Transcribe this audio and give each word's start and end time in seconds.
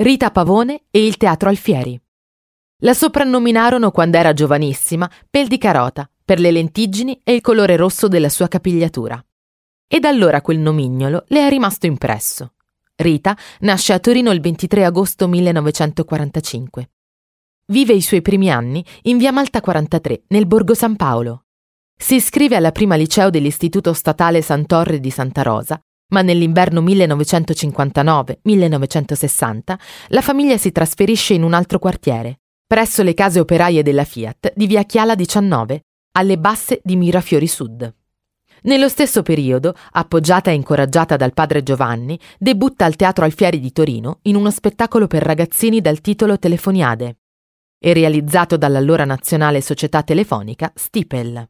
Rita 0.00 0.30
Pavone 0.30 0.82
e 0.92 1.04
il 1.04 1.16
Teatro 1.16 1.48
Alfieri. 1.48 2.00
La 2.82 2.94
soprannominarono 2.94 3.90
quando 3.90 4.16
era 4.16 4.32
giovanissima 4.32 5.10
Pel 5.28 5.48
di 5.48 5.58
Carota 5.58 6.08
per 6.24 6.38
le 6.38 6.52
lentiggini 6.52 7.20
e 7.24 7.34
il 7.34 7.40
colore 7.40 7.74
rosso 7.74 8.06
della 8.06 8.28
sua 8.28 8.46
capigliatura. 8.46 9.20
E 9.88 9.98
da 9.98 10.08
allora 10.08 10.40
quel 10.40 10.60
nomignolo 10.60 11.24
le 11.26 11.44
è 11.44 11.48
rimasto 11.48 11.86
impresso. 11.86 12.52
Rita 12.94 13.36
nasce 13.62 13.92
a 13.92 13.98
Torino 13.98 14.30
il 14.30 14.40
23 14.40 14.84
agosto 14.84 15.26
1945. 15.26 16.90
Vive 17.66 17.92
i 17.92 18.00
suoi 18.00 18.22
primi 18.22 18.52
anni 18.52 18.84
in 19.02 19.18
via 19.18 19.32
Malta 19.32 19.60
43, 19.60 20.26
nel 20.28 20.46
Borgo 20.46 20.74
San 20.74 20.94
Paolo. 20.94 21.46
Si 21.96 22.14
iscrive 22.14 22.54
alla 22.54 22.70
prima 22.70 22.94
liceo 22.94 23.30
dell'Istituto 23.30 23.92
Statale 23.94 24.42
Sant'Orre 24.42 25.00
di 25.00 25.10
Santa 25.10 25.42
Rosa, 25.42 25.82
ma 26.08 26.22
nell'inverno 26.22 26.80
1959-1960 26.82 29.78
la 30.08 30.20
famiglia 30.20 30.56
si 30.56 30.72
trasferisce 30.72 31.34
in 31.34 31.42
un 31.42 31.54
altro 31.54 31.78
quartiere, 31.78 32.40
presso 32.66 33.02
le 33.02 33.14
case 33.14 33.40
operaie 33.40 33.82
della 33.82 34.04
Fiat 34.04 34.52
di 34.54 34.66
via 34.66 34.84
Chiala 34.84 35.14
19, 35.14 35.84
alle 36.12 36.38
basse 36.38 36.80
di 36.82 36.96
Mirafiori 36.96 37.46
Sud. 37.46 37.94
Nello 38.62 38.88
stesso 38.88 39.22
periodo, 39.22 39.74
appoggiata 39.92 40.50
e 40.50 40.54
incoraggiata 40.54 41.16
dal 41.16 41.32
padre 41.32 41.62
Giovanni, 41.62 42.18
debutta 42.38 42.84
al 42.84 42.96
Teatro 42.96 43.24
Alfieri 43.24 43.60
di 43.60 43.72
Torino 43.72 44.18
in 44.22 44.34
uno 44.34 44.50
spettacolo 44.50 45.06
per 45.06 45.22
ragazzini 45.22 45.80
dal 45.80 46.00
titolo 46.00 46.38
Telefoniade 46.38 47.18
e 47.78 47.92
realizzato 47.92 48.56
dall'allora 48.56 49.04
nazionale 49.04 49.60
società 49.60 50.02
telefonica 50.02 50.72
Stipel. 50.74 51.48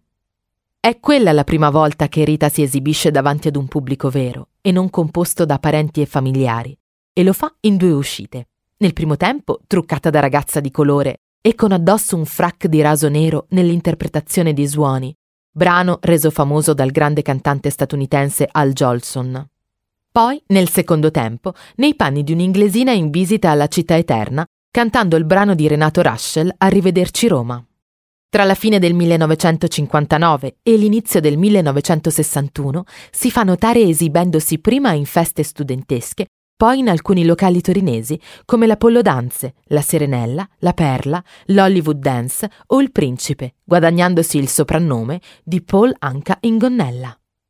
È 0.79 1.01
quella 1.01 1.33
la 1.33 1.45
prima 1.45 1.71
volta 1.71 2.09
che 2.09 2.25
Rita 2.25 2.49
si 2.49 2.63
esibisce 2.63 3.11
davanti 3.11 3.49
ad 3.49 3.57
un 3.57 3.67
pubblico 3.67 4.11
vero 4.11 4.49
e 4.69 4.71
non 4.71 4.91
composto 4.91 5.47
da 5.47 5.59
parenti 5.59 6.03
e 6.03 6.07
familiari, 6.07 6.79
e 7.15 7.25
lo 7.25 7.33
fa 7.33 7.51
in 7.61 7.79
due 7.79 7.93
uscite. 7.93 8.49
Nel 8.77 8.93
primo 8.93 9.17
tempo, 9.17 9.61
truccata 9.67 10.11
da 10.11 10.21
ragazza 10.21 10.61
di 10.61 10.71
colore 10.71 11.21
e 11.41 11.55
con 11.55 11.73
addosso 11.73 12.17
un 12.17 12.27
frac 12.27 12.67
di 12.67 12.83
raso 12.83 13.09
nero 13.09 13.47
nell'interpretazione 13.49 14.53
di 14.53 14.69
Suoni, 14.69 15.17
brano 15.51 15.97
reso 16.03 16.31
famoso 16.31 16.75
dal 16.75 16.91
grande 16.91 17.23
cantante 17.23 17.71
statunitense 17.71 18.47
Al 18.53 18.75
Jolson. 18.75 19.49
Poi, 20.13 20.43
nel 20.49 20.69
secondo 20.69 21.11
tempo, 21.11 21.55
nei 21.77 21.95
panni 21.95 22.23
di 22.23 22.33
un'inglesina 22.33 22.93
in 22.93 23.09
visita 23.09 23.49
alla 23.49 23.69
città 23.69 23.97
eterna, 23.97 24.45
cantando 24.71 25.17
il 25.17 25.25
brano 25.25 25.55
di 25.55 25.67
Renato 25.67 26.03
Raschel 26.03 26.53
Arrivederci 26.59 27.27
Roma. 27.27 27.65
Tra 28.31 28.45
la 28.45 28.55
fine 28.55 28.79
del 28.79 28.93
1959 28.93 30.57
e 30.63 30.77
l'inizio 30.77 31.19
del 31.19 31.39
1961 31.39 32.85
si 33.11 33.31
fa 33.31 33.43
notare 33.43 33.81
esibendosi 33.81 34.59
prima 34.59 34.93
in 34.93 35.07
feste 35.07 35.43
studentesche, 35.43 36.27
poi 36.55 36.81
in 36.81 36.91
alcuni 36.91 37.25
locali 37.25 37.63
torinesi 37.63 38.21
come 38.45 38.67
l'Apollo 38.67 39.01
Danze, 39.01 39.55
la 39.69 39.81
Serenella, 39.81 40.47
la 40.59 40.75
Perla, 40.75 41.25
l'Hollywood 41.47 42.01
Dance 42.01 42.51
o 42.67 42.83
il 42.83 42.93
Principe, 42.93 43.55
guadagnandosi 43.65 44.37
il 44.37 44.49
soprannome 44.49 45.23
di 45.43 45.63
Paul 45.63 45.95
Anca 45.99 46.37
in 46.41 46.59
Gonnella. 46.59 47.19